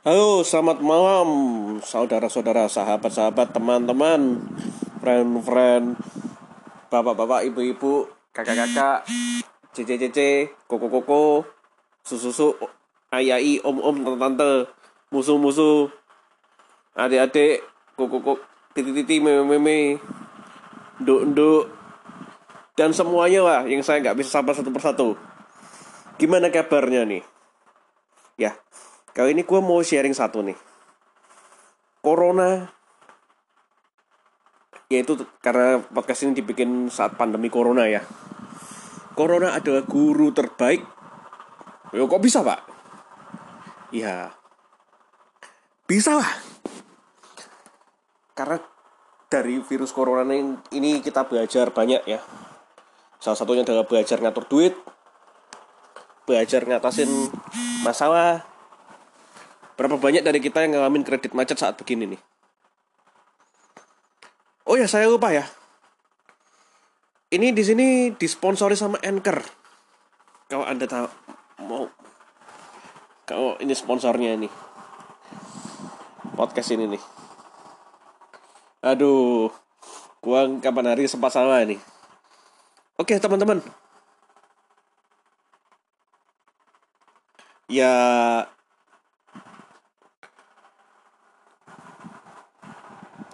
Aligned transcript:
Halo, 0.00 0.40
selamat 0.40 0.80
malam 0.80 1.28
saudara-saudara, 1.84 2.72
sahabat-sahabat, 2.72 3.52
teman-teman, 3.52 4.40
friend-friend, 4.96 5.92
bapak-bapak, 6.88 7.44
ibu-ibu, 7.52 8.08
kakak-kakak, 8.32 9.04
cece-cece, 9.76 10.56
koko-koko, 10.64 11.44
susu-susu, 12.00 12.56
ayai, 13.12 13.60
om-om, 13.60 14.00
tante-tante, 14.00 14.72
musuh-musuh, 15.12 15.92
adik-adik, 16.96 17.60
koko-koko, 17.92 18.40
titi-titi, 18.72 19.20
meme-meme, 19.20 20.00
nduk-nduk, 20.96 21.68
dan 22.72 22.96
semuanya 22.96 23.44
lah 23.44 23.60
yang 23.68 23.84
saya 23.84 24.00
nggak 24.00 24.16
bisa 24.16 24.40
sapa 24.40 24.56
satu 24.56 24.72
persatu. 24.72 25.12
Gimana 26.16 26.48
kabarnya 26.48 27.04
nih? 27.04 27.20
Ya, 28.40 28.56
kali 29.12 29.34
ini 29.34 29.42
gue 29.42 29.60
mau 29.62 29.82
sharing 29.82 30.14
satu 30.14 30.42
nih. 30.44 30.58
Corona, 32.00 32.64
yaitu 34.88 35.20
karena 35.44 35.84
podcast 35.92 36.24
ini 36.24 36.32
dibikin 36.32 36.88
saat 36.88 37.14
pandemi 37.20 37.52
Corona 37.52 37.84
ya. 37.84 38.00
Corona 39.12 39.52
adalah 39.52 39.84
guru 39.84 40.32
terbaik. 40.32 40.80
Yo 41.92 42.06
kok 42.06 42.22
bisa 42.22 42.40
pak? 42.40 42.62
Ya, 43.90 44.30
bisa 45.90 46.14
lah. 46.14 46.30
Karena 48.38 48.62
dari 49.30 49.62
virus 49.62 49.90
corona 49.94 50.34
ini 50.70 51.02
kita 51.02 51.26
belajar 51.26 51.74
banyak 51.74 52.02
ya. 52.06 52.22
Salah 53.18 53.38
satunya 53.38 53.66
adalah 53.66 53.86
belajar 53.86 54.22
ngatur 54.22 54.46
duit, 54.46 54.74
belajar 56.26 56.66
ngatasin 56.66 57.10
masalah 57.82 58.49
berapa 59.80 59.96
banyak 59.96 60.20
dari 60.20 60.44
kita 60.44 60.60
yang 60.60 60.76
ngalamin 60.76 61.00
kredit 61.00 61.32
macet 61.32 61.56
saat 61.56 61.80
begini 61.80 62.12
nih? 62.12 62.20
Oh 64.68 64.76
ya 64.76 64.84
saya 64.84 65.08
lupa 65.08 65.32
ya. 65.32 65.48
Ini 67.32 67.56
di 67.56 67.62
sini 67.64 67.86
disponsori 68.12 68.76
sama 68.76 69.00
Anchor. 69.00 69.40
Kalau 70.52 70.68
anda 70.68 70.84
tahu 70.84 71.08
mau 71.64 71.88
kalau 73.24 73.56
ini 73.56 73.72
sponsornya 73.72 74.36
ini. 74.36 74.52
Podcast 76.36 76.76
ini 76.76 76.84
nih. 76.84 77.02
Aduh 78.84 79.48
gua 80.20 80.44
kapan 80.60 80.92
hari 80.92 81.08
sempat 81.08 81.32
salah 81.32 81.64
nih 81.64 81.80
oke 83.00 83.16
teman-teman. 83.16 83.64
Ya 87.70 87.94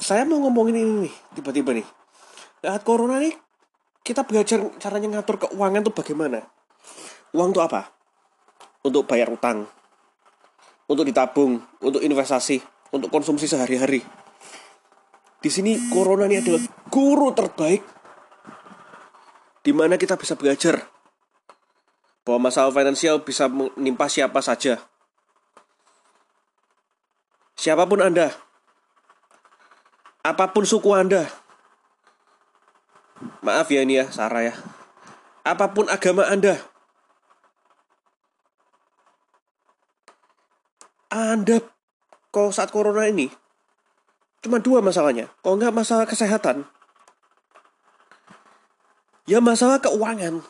saya 0.01 0.29
mau 0.29 0.41
ngomongin 0.45 0.77
ini 0.81 0.93
nih 1.09 1.15
tiba-tiba 1.39 1.77
nih. 1.77 1.87
Saat 2.63 2.83
corona 2.83 3.21
nih 3.21 3.35
kita 4.03 4.23
belajar 4.23 4.63
caranya 4.81 5.19
ngatur 5.19 5.49
keuangan 5.49 5.83
tuh 5.87 5.95
bagaimana? 5.95 6.45
Uang 7.35 7.53
tuh 7.53 7.65
apa? 7.65 7.91
Untuk 8.87 9.09
bayar 9.09 9.33
utang 9.33 9.67
untuk 10.87 11.03
ditabung 11.07 11.59
untuk 11.83 12.03
investasi 12.03 12.63
untuk 12.95 13.11
konsumsi 13.11 13.51
sehari-hari. 13.51 14.03
Di 15.43 15.51
sini 15.51 15.91
corona 15.91 16.27
ini 16.27 16.43
adalah 16.43 16.63
guru 16.91 17.31
terbaik 17.35 17.83
di 19.63 19.73
mana 19.75 19.99
kita 19.99 20.15
bisa 20.15 20.39
belajar 20.39 20.79
bahwa 22.27 22.51
masalah 22.51 22.75
finansial 22.75 23.23
bisa 23.23 23.47
menimpa 23.47 24.11
siapa 24.11 24.43
saja. 24.43 24.83
Siapa 27.57 27.87
pun 27.87 28.03
Anda, 28.03 28.31
apa 30.27 30.51
pun 30.51 30.67
suku 30.67 30.91
Anda, 30.91 31.31
maaf 33.47 33.71
ya 33.71 33.87
ini 33.87 34.03
ya, 34.03 34.11
Sarah 34.11 34.43
ya, 34.43 34.55
apa 35.47 35.71
pun 35.71 35.87
agama 35.87 36.27
Anda, 36.27 36.59
Anda 41.15 41.63
kalau 42.35 42.51
saat 42.51 42.75
corona 42.75 43.07
ini 43.07 43.31
cuma 44.43 44.59
dua 44.59 44.83
masalahnya. 44.83 45.31
Kalau 45.47 45.55
nggak 45.55 45.75
masalah 45.75 46.07
kesehatan, 46.11 46.67
ya 49.31 49.39
masalah 49.39 49.79
keuangan. 49.79 50.43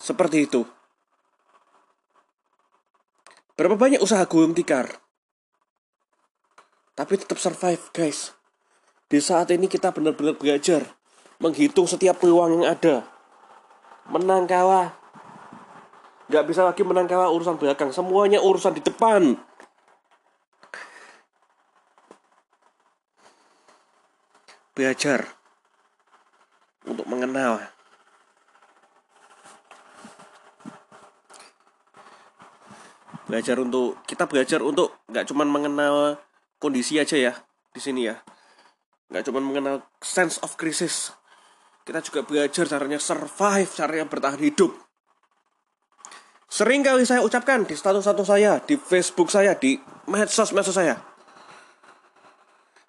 Seperti 0.00 0.48
itu. 0.48 0.64
Berapa 3.54 3.78
banyak 3.78 4.02
usaha 4.02 4.24
gulung 4.26 4.56
tikar? 4.56 5.01
Tapi 6.92 7.16
tetap 7.16 7.40
survive, 7.40 7.80
guys. 7.96 8.36
Di 9.08 9.20
saat 9.20 9.48
ini 9.52 9.68
kita 9.68 9.92
benar-benar 9.92 10.36
belajar 10.36 10.84
menghitung 11.40 11.88
setiap 11.88 12.20
peluang 12.20 12.60
yang 12.60 12.66
ada. 12.72 13.08
Menang 14.08 14.44
kalah. 14.44 14.96
Gak 16.28 16.44
bisa 16.48 16.64
lagi 16.64 16.84
menang 16.84 17.08
kalah 17.08 17.32
urusan 17.32 17.56
belakang. 17.56 17.92
Semuanya 17.92 18.40
urusan 18.40 18.76
di 18.76 18.82
depan. 18.84 19.36
Belajar 24.72 25.36
untuk 26.88 27.04
mengenal 27.04 27.72
belajar 33.32 33.56
untuk 33.64 33.96
kita 34.04 34.28
belajar 34.28 34.60
untuk 34.60 34.92
nggak 35.08 35.24
cuman 35.24 35.48
mengenal 35.48 36.20
kondisi 36.62 37.02
aja 37.02 37.18
ya 37.18 37.34
di 37.74 37.82
sini 37.82 38.06
ya. 38.06 38.22
Nggak 39.10 39.26
cuman 39.26 39.42
mengenal 39.42 39.76
sense 39.98 40.38
of 40.46 40.54
crisis. 40.54 41.10
Kita 41.82 41.98
juga 41.98 42.22
belajar 42.22 42.70
caranya 42.70 43.02
survive 43.02 43.66
caranya 43.74 44.06
bertahan 44.06 44.38
hidup. 44.38 44.70
Sering 46.46 46.86
kali 46.86 47.02
saya 47.02 47.26
ucapkan 47.26 47.66
di 47.66 47.74
status-status 47.74 48.28
saya 48.28 48.62
di 48.62 48.78
Facebook 48.78 49.34
saya 49.34 49.58
di 49.58 49.82
medsos 50.06 50.54
medsos 50.54 50.78
saya. 50.78 51.02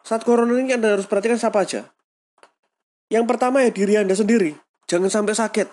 Saat 0.04 0.28
corona 0.28 0.54
ini 0.60 0.76
anda 0.76 0.94
harus 0.94 1.10
perhatikan 1.10 1.40
siapa 1.42 1.64
aja. 1.64 1.90
Yang 3.10 3.26
pertama 3.26 3.64
ya 3.64 3.72
diri 3.74 3.98
anda 3.98 4.14
sendiri. 4.14 4.54
Jangan 4.86 5.10
sampai 5.10 5.34
sakit. 5.34 5.68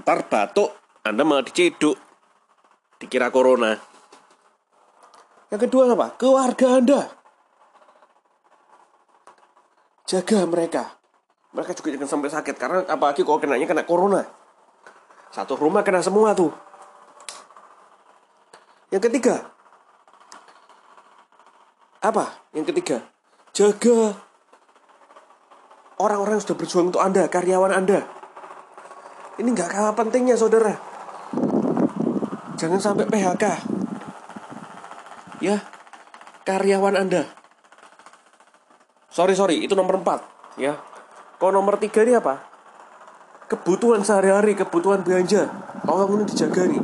Ntar 0.00 0.30
batuk 0.30 0.70
anda 1.04 1.26
malah 1.26 1.44
diceduk 1.44 1.98
dikira 3.02 3.28
corona. 3.28 3.95
Yang 5.50 5.70
kedua 5.70 5.94
apa? 5.94 6.16
Keluarga 6.18 6.66
Anda. 6.82 7.02
Jaga 10.06 10.46
mereka. 10.46 10.98
Mereka 11.54 11.72
juga 11.78 11.94
jangan 11.94 12.10
sampai 12.18 12.30
sakit 12.30 12.54
karena 12.58 12.78
apalagi 12.86 13.22
kalau 13.22 13.38
kenanya 13.38 13.66
kena 13.66 13.86
corona. 13.86 14.22
Satu 15.30 15.58
rumah 15.58 15.82
kena 15.82 16.02
semua 16.02 16.34
tuh. 16.34 16.54
Yang 18.90 19.10
ketiga. 19.10 19.50
Apa? 22.02 22.46
Yang 22.54 22.70
ketiga. 22.70 22.98
Jaga 23.50 24.14
orang-orang 25.98 26.38
yang 26.38 26.44
sudah 26.44 26.58
berjuang 26.58 26.94
untuk 26.94 27.02
Anda, 27.02 27.26
karyawan 27.26 27.72
Anda. 27.72 28.06
Ini 29.36 29.48
nggak 29.52 29.68
kalah 29.68 29.94
pentingnya, 29.96 30.38
saudara. 30.38 30.76
Jangan 32.56 32.80
sampai 32.80 33.04
PHK. 33.10 33.75
Ya, 35.36 35.60
karyawan 36.48 36.96
Anda. 36.96 37.28
Sorry, 39.12 39.36
sorry, 39.36 39.60
itu 39.60 39.76
nomor 39.76 40.00
4. 40.00 40.24
Ya. 40.56 40.80
Kalau 41.36 41.52
nomor 41.52 41.76
3 41.76 41.92
ini 42.08 42.16
apa? 42.16 42.40
Kebutuhan 43.52 44.00
sehari-hari, 44.00 44.56
kebutuhan 44.56 45.04
belanja. 45.04 45.52
Tolong 45.84 46.16
ini 46.16 46.24
dijaga 46.24 46.62
nih. 46.64 46.82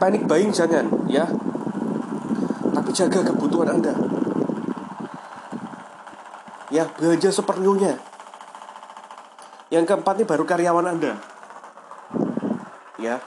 Panik 0.00 0.24
buying 0.24 0.56
jangan, 0.56 0.88
ya. 1.04 1.28
Tapi 2.72 2.90
jaga 2.96 3.20
kebutuhan 3.28 3.76
Anda. 3.76 3.92
Ya, 6.72 6.88
belanja 6.96 7.28
seperlunya. 7.28 8.00
Yang 9.68 9.84
keempat 9.92 10.16
ini 10.16 10.24
baru 10.24 10.48
karyawan 10.48 10.96
Anda. 10.96 11.12
Ya, 12.96 13.20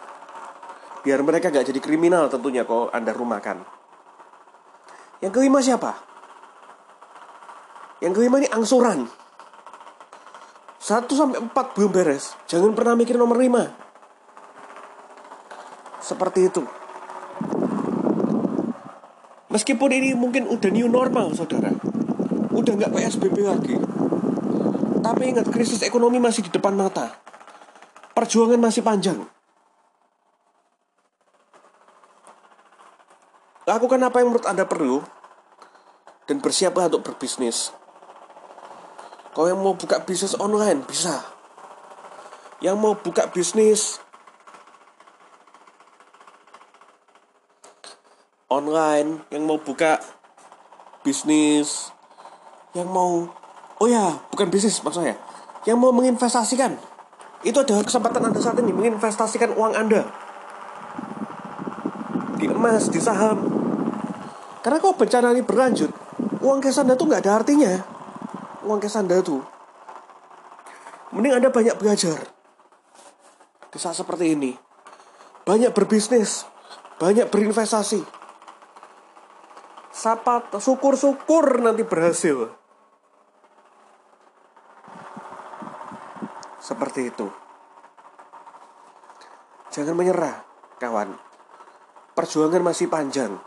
biar 1.05 1.21
mereka 1.21 1.53
gak 1.53 1.69
jadi 1.69 1.77
kriminal 1.77 2.27
tentunya 2.33 2.65
kalau 2.65 2.89
anda 2.89 3.13
rumahkan 3.13 3.76
yang 5.17 5.33
kelima 5.33 5.57
siapa? 5.63 5.97
Yang 8.03 8.13
kelima 8.21 8.37
ini 8.37 8.49
angsuran. 8.53 9.09
1 10.77 11.09
sampai 11.09 11.41
4 11.41 11.75
belum 11.75 11.91
beres. 11.91 12.37
Jangan 12.45 12.71
pernah 12.77 12.93
mikir 12.93 13.17
nomor 13.17 13.41
5 13.41 13.87
seperti 15.99 16.47
itu. 16.47 16.63
Meskipun 19.51 19.89
ini 19.91 20.15
mungkin 20.15 20.47
udah 20.47 20.69
new 20.71 20.87
normal 20.87 21.35
saudara. 21.35 21.73
Udah 22.53 22.71
nggak 22.77 22.93
PSBB 22.93 23.37
lagi. 23.43 23.75
Tapi 25.03 25.23
ingat 25.27 25.51
krisis 25.51 25.83
ekonomi 25.83 26.21
masih 26.21 26.47
di 26.47 26.51
depan 26.53 26.77
mata. 26.77 27.11
Perjuangan 28.15 28.59
masih 28.61 28.85
panjang 28.85 29.36
Lakukan 33.67 33.99
apa 33.99 34.23
yang 34.23 34.31
menurut 34.31 34.47
Anda 34.47 34.63
perlu 34.63 35.03
dan 36.23 36.39
bersiaplah 36.39 36.87
untuk 36.87 37.11
berbisnis. 37.11 37.75
Kalau 39.35 39.51
yang 39.51 39.59
mau 39.59 39.75
buka 39.75 39.99
bisnis 40.07 40.39
online 40.39 40.87
bisa. 40.87 41.19
Yang 42.63 42.77
mau 42.79 42.95
buka 42.95 43.27
bisnis 43.27 43.99
online, 48.47 49.27
yang 49.35 49.43
mau 49.43 49.59
buka 49.59 49.99
bisnis, 51.03 51.91
yang 52.71 52.87
mau 52.87 53.27
oh 53.83 53.87
ya, 53.91 54.15
bukan 54.31 54.47
bisnis 54.47 54.79
maksudnya. 54.79 55.19
Yang 55.67 55.77
mau 55.77 55.91
menginvestasikan. 55.91 56.79
Itu 57.43 57.67
adalah 57.67 57.83
kesempatan 57.83 58.31
Anda 58.31 58.39
saat 58.39 58.57
ini 58.63 58.71
menginvestasikan 58.71 59.59
uang 59.59 59.75
Anda 59.75 60.07
di 62.37 62.45
emas, 62.45 62.87
di 62.87 63.01
saham. 63.01 63.56
Karena 64.67 64.83
kalau 64.83 64.99
bencana 64.99 65.31
ini 65.31 65.47
berlanjut, 65.47 65.87
uang 66.43 66.59
cash 66.59 66.83
Anda 66.83 66.99
tuh 66.99 67.07
nggak 67.07 67.23
ada 67.23 67.39
artinya. 67.39 67.71
Uang 68.67 68.83
cash 68.83 68.99
Anda 68.99 69.23
tuh. 69.23 69.39
Mending 71.15 71.39
Anda 71.39 71.47
banyak 71.47 71.79
belajar. 71.79 72.19
Di 73.71 73.79
saat 73.79 73.95
seperti 73.95 74.35
ini. 74.35 74.51
Banyak 75.47 75.71
berbisnis. 75.71 76.43
Banyak 76.99 77.31
berinvestasi. 77.31 78.03
Sapa 79.95 80.51
syukur-syukur 80.59 81.63
nanti 81.63 81.87
berhasil. 81.87 82.51
Seperti 86.59 87.07
itu. 87.07 87.31
Jangan 89.71 89.95
menyerah, 89.95 90.43
kawan. 90.75 91.15
Perjuangan 92.19 92.67
masih 92.67 92.91
panjang. 92.91 93.39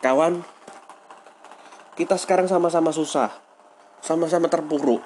Kawan, 0.00 0.44
kita 1.96 2.16
sekarang 2.20 2.48
sama-sama 2.48 2.92
susah. 2.92 3.32
Sama-sama 4.04 4.46
terpuruk. 4.46 5.02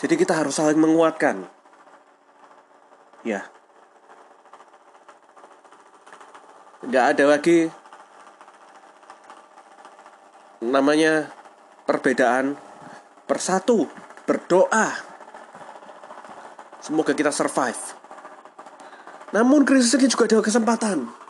Jadi 0.00 0.14
kita 0.20 0.36
harus 0.36 0.56
saling 0.56 0.76
menguatkan. 0.76 1.48
Ya. 3.24 3.48
Nggak 6.84 7.04
ada 7.16 7.24
lagi 7.36 7.72
namanya 10.64 11.28
perbedaan 11.84 12.56
persatu 13.28 13.84
berdoa 14.24 14.96
semoga 16.80 17.12
kita 17.12 17.28
survive 17.28 17.76
namun 19.36 19.68
krisis 19.68 19.92
ini 20.00 20.08
juga 20.08 20.24
ada 20.24 20.40
kesempatan 20.40 21.23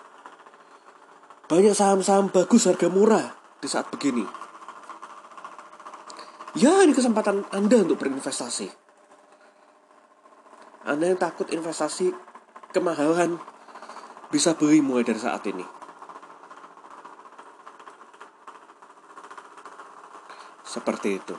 banyak 1.51 1.75
saham-saham 1.77 2.33
bagus 2.33 2.69
harga 2.69 2.89
murah 2.89 3.37
di 3.61 3.69
saat 3.69 3.91
begini 3.93 4.25
ya 6.57 6.85
ini 6.85 6.95
kesempatan 6.97 7.45
anda 7.53 7.83
untuk 7.85 8.01
berinvestasi 8.01 8.69
anda 10.85 11.05
yang 11.09 11.21
takut 11.21 11.49
investasi 11.51 12.13
kemahalan 12.73 13.41
bisa 14.29 14.57
beli 14.57 14.85
mulai 14.85 15.05
dari 15.07 15.21
saat 15.21 15.45
ini 15.49 15.85
Seperti 20.75 21.23
itu. 21.23 21.39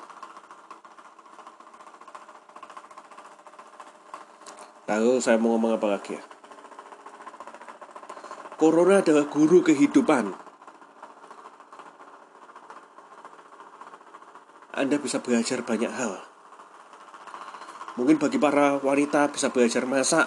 Lalu 4.88 5.20
saya 5.20 5.36
mau 5.36 5.60
ngomong 5.60 5.76
apa 5.76 5.92
lagi 5.92 6.16
ya? 6.16 6.24
Corona 8.66 9.06
adalah 9.06 9.30
guru 9.30 9.62
kehidupan. 9.62 10.34
Anda 14.74 14.98
bisa 14.98 15.22
belajar 15.22 15.62
banyak 15.62 15.94
hal. 15.94 16.26
Mungkin 17.94 18.18
bagi 18.18 18.42
para 18.42 18.82
wanita 18.82 19.30
bisa 19.30 19.54
belajar 19.54 19.86
masak. 19.86 20.26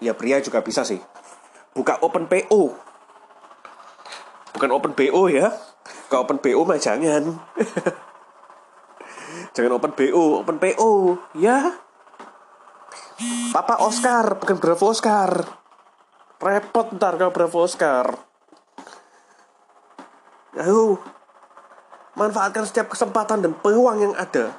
Ya 0.00 0.16
pria 0.16 0.40
juga 0.40 0.64
bisa 0.64 0.80
sih. 0.80 0.96
Buka 1.76 2.00
open 2.00 2.24
PO. 2.24 2.72
Bukan 4.56 4.70
open 4.72 4.96
BO 4.96 5.28
ya. 5.28 5.52
Kalau 6.08 6.24
open 6.24 6.40
BO 6.40 6.64
mah 6.64 6.80
jangan. 6.80 7.36
Jangan 9.52 9.76
open 9.76 9.92
BO, 9.92 10.40
open 10.40 10.56
PO, 10.56 11.20
ya. 11.36 11.76
Papa 13.52 13.84
Oscar, 13.84 14.40
bukan 14.40 14.56
Bravo 14.56 14.88
Oscar. 14.88 15.61
Repot 16.42 16.90
ntar 16.98 17.14
kalau 17.14 17.30
Bravo 17.30 17.62
Oscar. 17.62 18.10
Ayo, 20.58 20.98
manfaatkan 22.18 22.66
setiap 22.66 22.90
kesempatan 22.90 23.40
dan 23.40 23.54
peluang 23.54 24.02
yang 24.02 24.14
ada. 24.18 24.50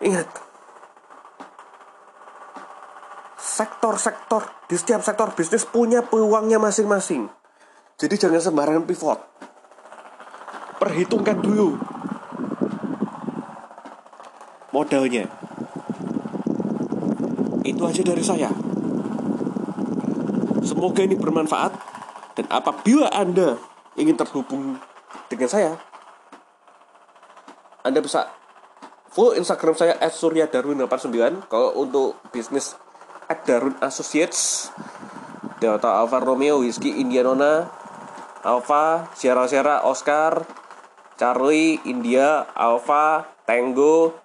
Ingat, 0.00 0.28
sektor-sektor 3.36 4.44
di 4.68 4.76
setiap 4.76 5.00
sektor 5.02 5.32
bisnis 5.32 5.64
punya 5.64 6.04
peluangnya 6.04 6.60
masing-masing. 6.60 7.28
Jadi 8.00 8.14
jangan 8.16 8.40
sembarangan 8.40 8.84
pivot 8.88 9.30
perhitungkan 10.80 11.36
dulu 11.44 11.76
modalnya 14.72 15.28
itu 17.64 17.82
aja 17.84 18.02
dari 18.02 18.24
saya 18.24 18.50
semoga 20.64 21.00
ini 21.04 21.16
bermanfaat 21.16 21.72
dan 22.36 22.46
apabila 22.52 23.08
anda 23.12 23.56
ingin 23.96 24.16
terhubung 24.16 24.78
dengan 25.28 25.48
saya 25.50 25.72
anda 27.80 28.00
bisa 28.04 28.28
full 29.10 29.34
Instagram 29.34 29.74
saya 29.74 29.94
at 29.98 30.12
suryadarwin89 30.14 31.48
kalau 31.48 31.74
untuk 31.76 32.20
bisnis 32.30 32.76
darwin 33.46 33.78
associates 33.80 34.74
Delta 35.62 36.02
Alfa 36.02 36.18
Romeo 36.18 36.60
Whiskey 36.60 36.98
Indianona 36.98 37.68
Alpha 38.42 39.12
Sierra 39.14 39.46
Sierra 39.46 39.84
Oscar 39.86 40.60
Charlie, 41.20 41.76
India, 41.84 42.48
Alpha, 42.56 43.28
Tango, 43.44 44.16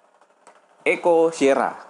Eko, 0.80 1.28
Sierra. 1.28 1.85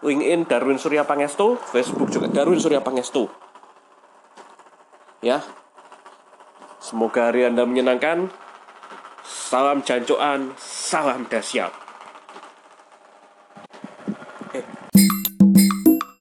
LinkedIn 0.00 0.48
Darwin 0.48 0.80
Surya 0.80 1.04
Pangestu, 1.04 1.60
Facebook 1.70 2.08
juga 2.08 2.26
Darwin 2.32 2.58
Surya 2.58 2.80
Pangestu. 2.80 3.28
Ya. 5.20 5.44
Semoga 6.80 7.28
hari 7.28 7.44
Anda 7.44 7.68
menyenangkan. 7.68 8.32
Salam 9.24 9.84
jancoan, 9.84 10.56
salam 10.60 11.28
dahsyat. 11.28 11.83